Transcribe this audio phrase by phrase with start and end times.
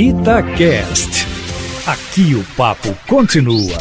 [0.00, 1.26] Itacast.
[1.84, 3.76] Aqui o papo continua.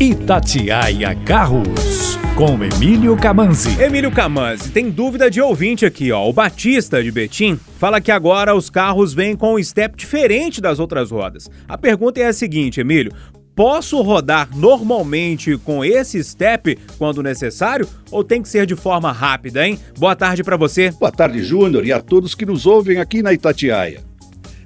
[0.00, 3.80] Itatiaia Carros, com Emílio Camanzi.
[3.80, 6.28] Emílio Camanzi, tem dúvida de ouvinte aqui, ó.
[6.28, 10.80] O Batista de Betim fala que agora os carros vêm com um step diferente das
[10.80, 11.48] outras rodas.
[11.68, 13.12] A pergunta é a seguinte, Emílio:
[13.56, 19.66] Posso rodar normalmente com esse step quando necessário ou tem que ser de forma rápida,
[19.66, 19.78] hein?
[19.98, 20.90] Boa tarde para você.
[20.90, 24.04] Boa tarde, Júnior, e a todos que nos ouvem aqui na Itatiaia.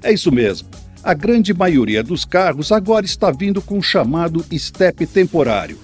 [0.02, 0.68] É isso mesmo.
[1.04, 5.78] A grande maioria dos carros agora está vindo com o chamado step temporário.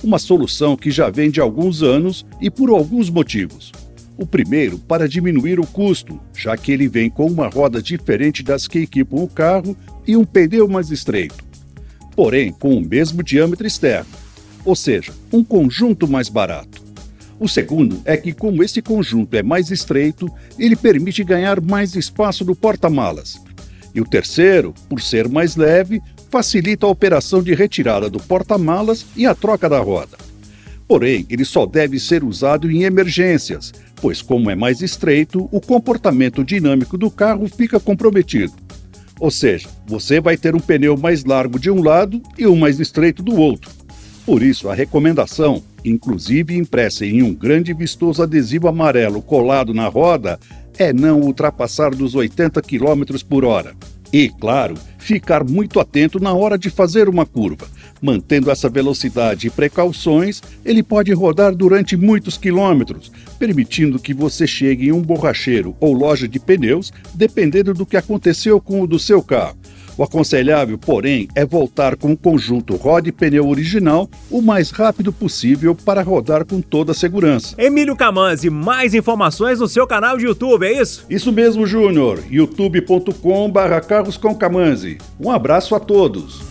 [0.00, 3.72] Uma solução que já vem de alguns anos e por alguns motivos.
[4.16, 8.68] O primeiro, para diminuir o custo, já que ele vem com uma roda diferente das
[8.68, 11.45] que equipam o carro e um pneu mais estreito
[12.16, 14.10] porém com o mesmo diâmetro externo,
[14.64, 16.82] ou seja, um conjunto mais barato.
[17.38, 20.26] O segundo é que, como esse conjunto é mais estreito,
[20.58, 23.38] ele permite ganhar mais espaço no porta-malas.
[23.94, 26.00] E o terceiro, por ser mais leve,
[26.30, 30.16] facilita a operação de retirada do porta-malas e a troca da roda.
[30.88, 36.44] Porém, ele só deve ser usado em emergências, pois, como é mais estreito, o comportamento
[36.44, 38.54] dinâmico do carro fica comprometido.
[39.18, 42.78] Ou seja, você vai ter um pneu mais largo de um lado e um mais
[42.78, 43.70] estreito do outro.
[44.26, 49.86] Por isso, a recomendação, inclusive impressa em um grande e vistoso adesivo amarelo colado na
[49.86, 50.38] roda,
[50.78, 53.74] é não ultrapassar dos 80 km por hora.
[54.12, 54.74] E, claro,
[55.06, 57.68] ficar muito atento na hora de fazer uma curva.
[58.02, 64.88] Mantendo essa velocidade e precauções, ele pode rodar durante muitos quilômetros, permitindo que você chegue
[64.88, 69.22] em um borracheiro ou loja de pneus, dependendo do que aconteceu com o do seu
[69.22, 69.56] carro.
[69.98, 75.10] O aconselhável, porém, é voltar com o conjunto roda e pneu original o mais rápido
[75.12, 77.54] possível para rodar com toda a segurança.
[77.58, 81.06] Emílio Camanzi, mais informações no seu canal de YouTube, é isso?
[81.08, 82.22] Isso mesmo, Júnior.
[82.30, 84.98] youtube.com/carroscomcamanzi.
[85.18, 86.45] Um abraço a todos.